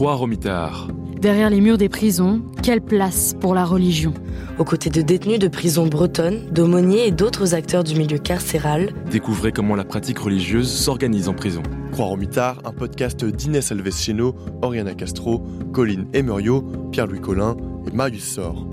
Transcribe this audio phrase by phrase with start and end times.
[0.00, 0.88] Croix Romitard.
[1.20, 4.14] Derrière les murs des prisons, quelle place pour la religion?
[4.58, 9.52] Aux côtés de détenus de prisons bretonnes, d'aumôniers et d'autres acteurs du milieu carcéral, Découvrez
[9.52, 11.62] comment la pratique religieuse s'organise en prison.
[11.92, 15.42] Croix Romitard, un podcast d'Inès Alves-Cheno, Oriana Castro,
[15.74, 16.62] Colline Emerio,
[16.92, 18.66] Pierre-Louis Collin et Marius Sor.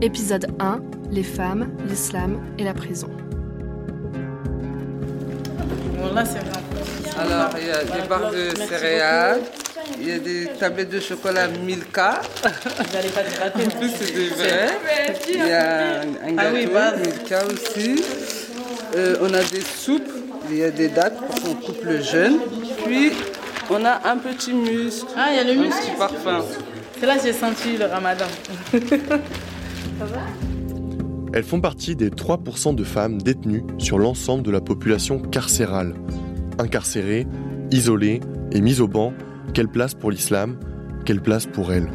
[0.00, 3.10] Épisode 1 Les femmes, l'islam et la prison.
[5.98, 6.55] Bon, là, c'est vraiment.
[7.36, 9.40] Alors, il y a des barres de céréales,
[10.00, 12.20] il y a des tablettes de chocolat Milka.
[12.42, 13.64] Vous n'allez pas te rater.
[13.66, 14.68] En plus, c'est des vrais.
[15.28, 17.02] Il y a un Ah gâteau oui.
[17.06, 18.02] Milka aussi.
[18.96, 20.10] Euh, on a des soupes,
[20.50, 22.38] il y a des dates pour qu'on coupe le jeûne.
[22.84, 23.12] Puis,
[23.68, 25.78] on a un petit muscle, Ah, il y a le un muscle.
[25.80, 26.44] petit parfum.
[26.98, 28.24] C'est là que j'ai senti le ramadan.
[31.34, 35.94] Elles font partie des 3% de femmes détenues sur l'ensemble de la population carcérale.
[36.58, 37.26] Incarcérées,
[37.70, 38.20] isolées
[38.52, 39.12] et mises au banc,
[39.54, 40.58] quelle place pour l'islam,
[41.04, 41.88] quelle place pour elles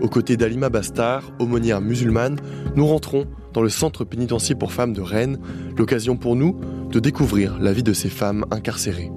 [0.00, 2.38] Aux côtés d'Alima Bastard, aumônière musulmane,
[2.76, 5.38] nous rentrons dans le centre pénitentiaire pour femmes de Rennes,
[5.76, 6.58] l'occasion pour nous
[6.90, 9.10] de découvrir la vie de ces femmes incarcérées.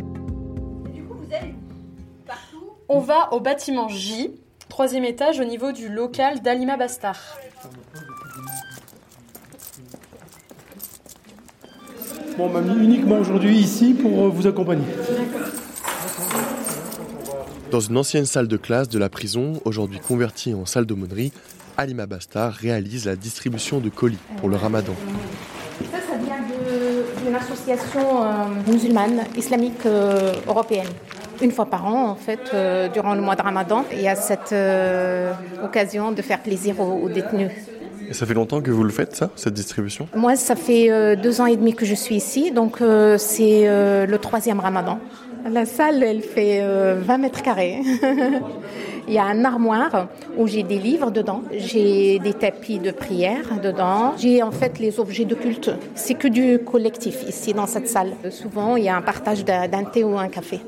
[2.89, 4.31] On va au bâtiment J,
[4.67, 7.37] troisième étage au niveau du local d'Alima Bastard.
[12.41, 14.85] Bon, on m'a mis uniquement aujourd'hui ici pour euh, vous accompagner.
[17.69, 21.31] Dans une ancienne salle de classe de la prison, aujourd'hui convertie en salle d'aumônerie,
[21.77, 24.93] Alima Bastard réalise la distribution de colis pour le ramadan.
[25.91, 26.39] Ça, ça vient
[27.23, 28.25] d'une association euh,
[28.67, 30.87] musulmane islamique euh, européenne.
[31.43, 34.15] Une fois par an, en fait, euh, durant le mois de Ramadan, il y a
[34.15, 35.31] cette euh,
[35.63, 37.51] occasion de faire plaisir aux, aux détenus.
[38.09, 40.07] Et ça fait longtemps que vous le faites, ça, cette distribution?
[40.15, 43.67] Moi, ça fait euh, deux ans et demi que je suis ici, donc euh, c'est
[43.67, 44.99] euh, le troisième Ramadan.
[45.49, 47.79] La salle, elle fait euh, 20 mètres carrés.
[49.07, 50.07] Il y a un armoire
[50.37, 54.99] où j'ai des livres dedans, j'ai des tapis de prière dedans, j'ai en fait les
[54.99, 55.71] objets de culte.
[55.95, 58.11] C'est que du collectif ici dans cette salle.
[58.29, 60.61] Souvent, il y a un partage d'un thé ou un café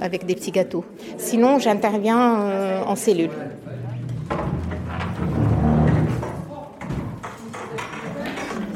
[0.00, 0.84] avec des petits gâteaux.
[1.16, 3.30] Sinon, j'interviens en cellule.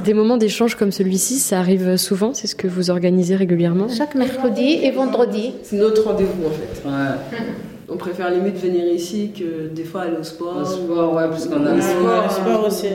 [0.04, 3.88] Des moments d'échange comme celui-ci, ça arrive souvent C'est ce que vous organisez régulièrement?
[3.88, 6.82] Chaque mercredi et vendredi, C'est notre rendez-vous en fait.
[7.88, 10.56] On préfère limite venir ici que des fois aller au sport.
[10.56, 12.66] Au sport, ouais, parce qu'on a Le sport, le sport.
[12.66, 12.86] aussi.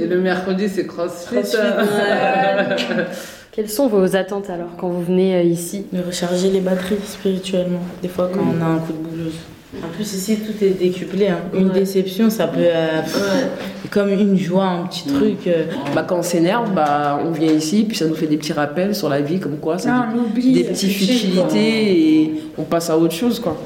[0.00, 1.34] Et le mercredi, c'est crossfit.
[1.34, 1.56] Crossfit.
[3.52, 5.84] Quelles sont vos attentes alors quand vous venez euh, ici?
[5.92, 9.34] De recharger les batteries spirituellement, des fois quand on a un coup de bouleuse.
[9.84, 11.28] En plus, ici, tout est décuplé.
[11.28, 11.40] hein.
[11.52, 12.58] Une déception, ça peut.
[12.62, 13.02] euh,
[13.90, 15.46] Comme une joie, un petit truc.
[15.46, 15.64] euh,
[15.94, 18.94] Bah, quand on s'énerve, bah, on vient ici, puis ça nous fait des petits rappels
[18.94, 23.14] sur la vie, comme quoi, ça des, des petites futilités et on passe à autre
[23.14, 23.60] chose quoi.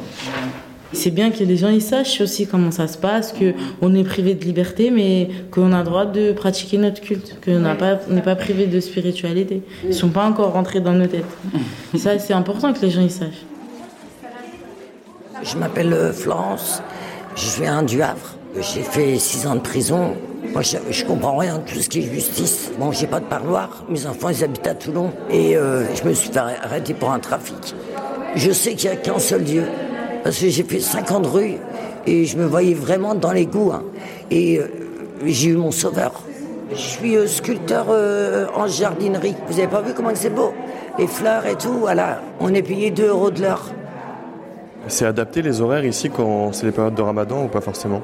[0.95, 4.05] C'est bien que les gens ils sachent aussi comment ça se passe, que on est
[4.05, 7.99] privé de liberté, mais qu'on a le droit de pratiquer notre culte, qu'on n'a pas,
[8.11, 9.63] on n'est pas privé de spiritualité.
[9.87, 11.25] Ils sont pas encore rentrés dans nos têtes.
[11.97, 13.47] Ça, c'est important que les gens ils sachent.
[15.43, 16.83] Je m'appelle euh, Florence,
[17.35, 18.37] je viens du Havre.
[18.55, 20.15] J'ai fait six ans de prison.
[20.53, 22.71] Moi, je, comprends rien de tout ce qui est justice.
[22.79, 23.85] Bon, j'ai pas de parloir.
[23.89, 25.11] Mes enfants, ils habitent à Toulon.
[25.31, 27.75] Et euh, je me suis fait pour un trafic.
[28.37, 29.65] Je sais qu'il n'y a qu'un seul Dieu.
[30.23, 31.55] Parce que j'ai fait cinq ans de rue
[32.07, 33.73] et je me voyais vraiment dans les goûts.
[33.73, 33.83] hein.
[34.31, 34.69] Et euh,
[35.25, 36.13] j'ai eu mon sauveur.
[36.71, 37.87] Je suis sculpteur
[38.55, 39.35] en jardinerie.
[39.49, 40.55] Vous avez pas vu comment c'est beau?
[40.99, 42.21] Les fleurs et tout, voilà.
[42.41, 43.73] On est payé 2 euros de l'heure.
[44.89, 48.03] C'est adapté les horaires ici quand c'est les périodes de ramadan ou pas forcément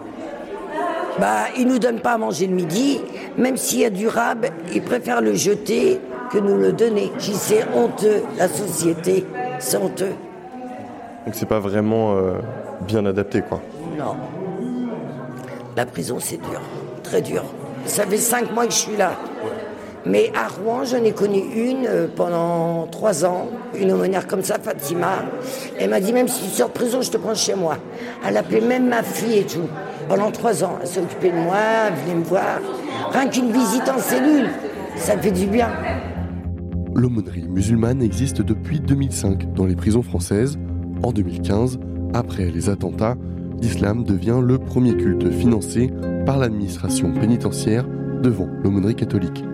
[1.18, 3.00] Bah, ils nous donnent pas à manger le midi.
[3.36, 6.00] Même s'il y a du rab, ils préfèrent le jeter
[6.30, 7.10] que nous le donner.
[7.18, 9.26] J'y c'est honteux, la société.
[9.58, 10.14] C'est honteux.
[11.24, 12.34] Donc c'est pas vraiment euh,
[12.82, 13.60] bien adapté, quoi.
[13.98, 14.14] Non.
[15.76, 16.60] La prison, c'est dur.
[17.02, 17.44] Très dur.
[17.86, 19.12] Ça fait cinq mois que je suis là.
[20.08, 23.48] Mais à Rouen, j'en ai connu une euh, pendant trois ans,
[23.78, 25.24] une aumônière comme ça, Fatima.
[25.78, 27.76] Elle m'a dit même si tu sors de prison, je te prends chez moi.
[28.26, 29.68] Elle appelait même ma fille et tout.
[30.08, 32.58] Pendant trois ans, elle s'est occupée de moi, elle venait me voir.
[33.12, 34.48] Rien qu'une visite en cellule,
[34.96, 35.68] ça fait du bien.
[36.94, 40.58] L'aumônerie musulmane existe depuis 2005 dans les prisons françaises.
[41.02, 41.78] En 2015,
[42.14, 43.16] après les attentats,
[43.60, 45.92] l'islam devient le premier culte financé
[46.24, 47.86] par l'administration pénitentiaire
[48.22, 49.44] devant l'aumônerie catholique.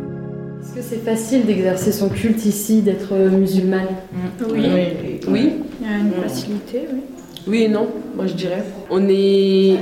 [0.65, 3.89] Est-ce que c'est facile d'exercer son culte ici, d'être euh, musulmane?
[4.49, 4.63] Oui.
[5.29, 5.53] Oui.
[5.83, 7.01] Il y a une facilité, oui.
[7.47, 8.65] Oui et non, moi je dirais.
[8.91, 9.77] On est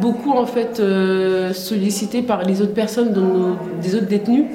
[0.00, 4.46] beaucoup en fait euh, sollicité par les autres personnes, dans nos- des autres détenus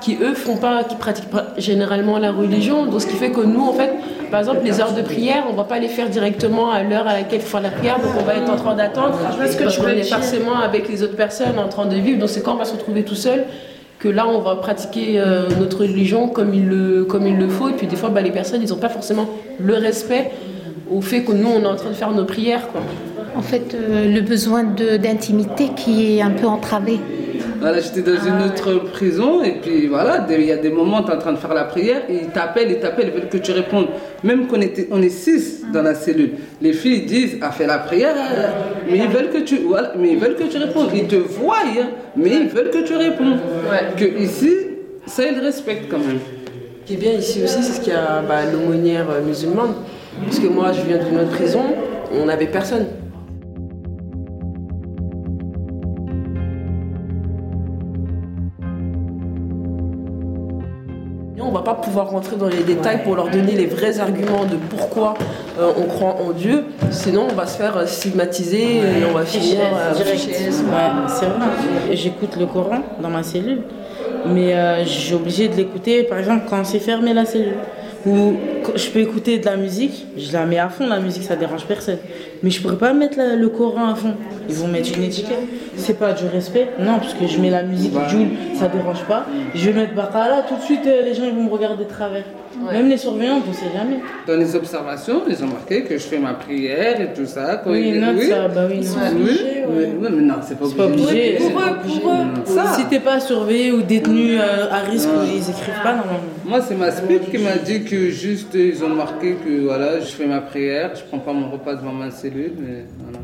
[0.00, 2.86] qui eux font pas, qui pratiquent pas généralement la religion.
[2.86, 3.90] Donc ce qui fait que nous, en fait,
[4.30, 7.14] par exemple, les heures de prière, on va pas les faire directement à l'heure à
[7.14, 9.18] laquelle il faut faire la prière, donc on va être en train d'attendre.
[9.36, 12.20] Parce que tu est forcément avec les autres personnes en train de vivre.
[12.20, 13.44] Donc c'est quand on va se retrouver tout seul
[13.98, 17.68] que là on va pratiquer euh, notre religion comme il le, comme il le faut.
[17.68, 19.28] Et puis des fois, bah, les personnes, ils n'ont pas forcément
[19.60, 20.30] le respect
[20.90, 22.68] au fait que nous, on est en train de faire nos prières.
[22.68, 22.80] Quoi.
[23.36, 26.98] En fait, euh, le besoin d'intimité qui est un peu entravé.
[27.60, 31.10] Voilà, j'étais dans une autre prison et puis voilà, il y a des moments, tu
[31.10, 33.38] es en train de faire la prière et ils t'appellent, ils t'appellent, ils veulent que
[33.38, 33.88] tu répondes.
[34.22, 36.32] Même qu'on était, on est six dans la cellule.
[36.60, 38.14] Les filles disent, a ah, fait la prière,
[38.90, 40.90] mais ils veulent que tu, voilà, mais ils veulent que tu répondes.
[40.94, 43.38] Ils te voient, hein, mais ils veulent que tu répondes.
[43.96, 44.50] Que ici,
[45.06, 46.18] ça ils respectent quand même.
[46.84, 49.74] Ce qui est bien ici aussi, c'est ce qu'il y a bah, l'aumônière musulmane.
[50.24, 51.62] Parce que moi, je viens d'une autre prison,
[52.12, 52.86] on n'avait personne.
[61.98, 65.14] Pouvoir rentrer dans les détails pour leur donner les vrais arguments de pourquoi
[65.58, 66.64] euh, on croit en Dieu.
[66.92, 69.94] Sinon, on va se faire stigmatiser et on va finir euh,
[71.08, 71.96] c'est vrai.
[71.96, 73.62] J'écoute le Coran dans ma cellule,
[74.26, 77.56] mais euh, j'ai obligé de l'écouter, par exemple, quand c'est fermé la cellule.
[78.08, 78.36] Ou
[78.74, 81.64] je peux écouter de la musique, je la mets à fond, la musique ça dérange
[81.66, 81.98] personne.
[82.42, 84.14] Mais je pourrais pas mettre le Coran à fond.
[84.48, 85.42] Ils vont mettre une étiquette.
[85.76, 89.26] C'est pas du respect, non, parce que je mets la musique Joule, ça dérange pas.
[89.54, 91.88] Je vais mettre là tout de suite euh, les gens ils vont me regarder de
[91.88, 92.24] travers.
[92.72, 93.98] Même les surveillants, on ne sait jamais.
[94.26, 97.62] Dans les observations, ils ont marqué que je fais ma prière et tout ça.
[97.66, 98.28] oui, non, oui.
[98.28, 98.80] ça, bah oui.
[99.16, 101.38] oui, oui, mais non, c'est pas, pas obligé.
[101.38, 102.62] Pour eux, pour eux.
[102.76, 106.20] Si t'es pas surveillé ou détenu euh, à risque, ils écrivent pas normalement.
[106.44, 110.06] Moi, c'est ma speed qui m'a dit que juste ils ont marqué que voilà, je
[110.06, 113.18] fais ma prière, je prends pas mon repas devant ma cellule, mais voilà.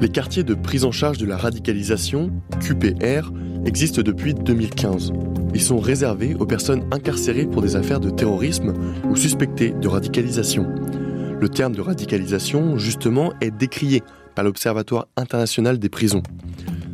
[0.00, 3.30] Les quartiers de prise en charge de la radicalisation, QPR,
[3.66, 5.12] existent depuis 2015.
[5.52, 8.72] Ils sont réservés aux personnes incarcérées pour des affaires de terrorisme
[9.04, 10.66] ou suspectées de radicalisation.
[11.40, 14.02] Le terme de radicalisation, justement, est décrié
[14.34, 16.22] par l'Observatoire international des prisons.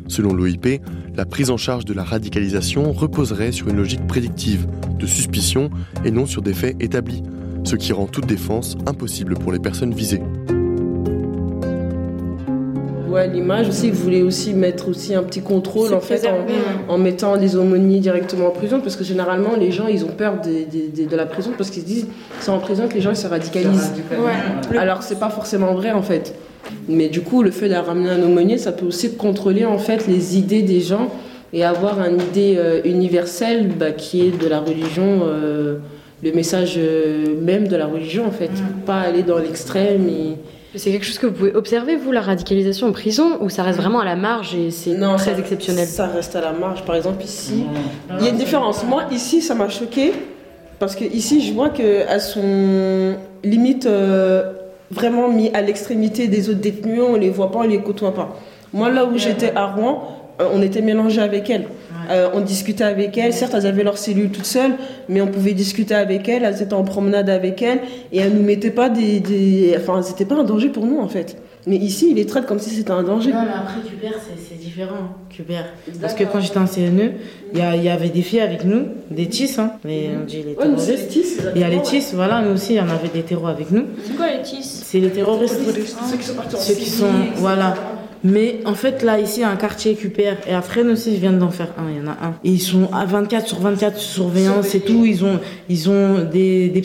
[0.07, 0.81] Selon l'OIP,
[1.17, 4.69] la prise en charge de la radicalisation reposerait sur une logique prédictive,
[5.01, 5.69] de suspicion
[6.05, 7.25] et non sur des faits établis,
[7.65, 10.23] ce qui rend toute défense impossible pour les personnes visées
[13.33, 16.27] l'image aussi, vous voulez aussi mettre aussi un petit contrôle en fait
[16.89, 20.41] en, mettant des aumôniers directement en prison parce que généralement les gens ils ont peur
[20.41, 22.07] de, la prison parce qu'ils se disent
[22.41, 23.93] c'est en prison que les gens se radicalisent.
[24.11, 24.79] Ouais.
[24.79, 26.35] Alors c'est pas forcément vrai en fait.
[26.89, 30.07] Mais du coup le fait de ramener un aumônier ça peut aussi contrôler en fait
[30.07, 31.11] les idées des gens
[31.53, 35.21] et avoir une idée euh, universelle bah, qui est de la religion.
[35.23, 35.77] Euh,
[36.23, 38.85] le message euh, même de la religion en fait, mm.
[38.87, 40.37] pas aller dans l'extrême et,
[40.77, 43.79] c'est quelque chose que vous pouvez observer, vous, la radicalisation en prison, ou ça reste
[43.79, 46.83] vraiment à la marge et c'est très exceptionnel Ça reste à la marge.
[46.85, 47.65] Par exemple, ici,
[48.19, 48.85] il y a une différence.
[48.85, 50.13] Moi, ici, ça m'a choqué
[50.79, 54.53] parce que ici, je vois qu'elles sont limite euh,
[54.91, 57.01] vraiment mis à l'extrémité des autres détenus.
[57.01, 58.37] On les voit pas, on les côtoie pas.
[58.73, 61.67] Moi, là où j'étais à Rouen, euh, on était mélangés avec elles.
[62.11, 63.33] Euh, on discutait avec elles.
[63.33, 64.75] Certes, elles avaient leur cellule toutes seules,
[65.09, 66.45] mais on pouvait discuter avec elles.
[66.45, 67.81] Elles étaient en promenade avec elles
[68.13, 69.75] et elles nous mettaient pas des, des...
[69.79, 71.37] enfin, c'était pas un danger pour nous en fait.
[71.69, 73.33] Mais ici, ils les traitent comme si c'était un danger.
[73.33, 74.15] Non, mais après, Cuber,
[74.49, 75.17] c'est différent.
[75.29, 75.63] Cuber.
[76.01, 77.15] Parce que quand j'étais en CNE,
[77.53, 80.55] il y, y, avait des filles avec nous, des TIS, hein, les, on dit les
[80.55, 81.19] terroristes.
[81.57, 83.73] Il y a les TIS, voilà, nous aussi, il y en avait des terroristes avec
[83.73, 83.85] nous.
[84.05, 84.63] C'est quoi les TIS?
[84.63, 85.59] C'est les terroristes.
[86.09, 87.75] Ceux qui sont partis Ceux qui sont, voilà.
[88.27, 91.51] Mais en fait, là, ici, un quartier QPR et à Fresnes aussi, je viens d'en
[91.51, 92.35] faire un, il y en a un.
[92.43, 95.05] Ils sont à 24 sur 24 surveillance et tout.
[95.05, 96.83] Ils ont, ils ont des, des,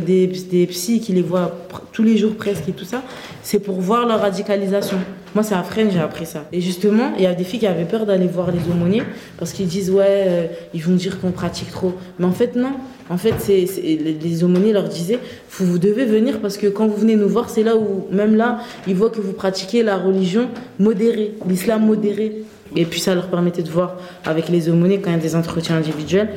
[0.00, 1.56] des, des psys qui les voient
[1.92, 3.02] tous les jours presque et tout ça.
[3.42, 4.98] C'est pour voir leur radicalisation.
[5.34, 6.44] Moi, c'est à Fresnes, j'ai appris ça.
[6.52, 9.02] Et justement, il y a des filles qui avaient peur d'aller voir les aumôniers
[9.38, 11.94] parce qu'ils disent, ouais, euh, ils vont dire qu'on pratique trop.
[12.18, 12.72] Mais en fait, non.
[13.08, 15.18] En fait, c'est, les aumôniers leur disaient,
[15.50, 18.60] vous, devez venir parce que quand vous venez nous voir, c'est là où, même là,
[18.86, 20.48] ils voient que vous pratiquez la religion
[20.78, 22.44] modérée, l'islam modéré.
[22.76, 25.36] Et puis ça leur permettait de voir avec les aumôniers, quand il y a des
[25.36, 26.30] entretiens individuels,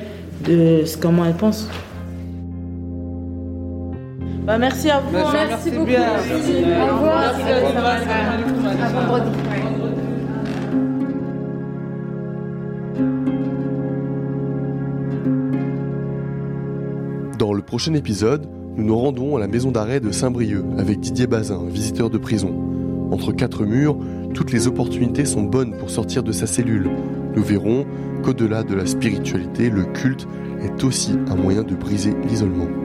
[0.46, 1.70] de comment elles pensent.
[4.46, 5.12] Bah, merci à vous.
[5.12, 5.90] Merci, beaucoup.
[5.90, 7.34] Au revoir.
[17.40, 21.26] Dans le prochain épisode, nous nous rendons à la maison d'arrêt de Saint-Brieuc avec Didier
[21.26, 22.54] Bazin, visiteur de prison.
[23.12, 23.98] Entre quatre murs,
[24.36, 26.92] toutes les opportunités sont bonnes pour sortir de sa cellule.
[27.36, 27.86] Nous verrons
[28.24, 30.28] qu'au-delà de la spiritualité, le culte
[30.62, 32.85] est aussi un moyen de briser l'isolement.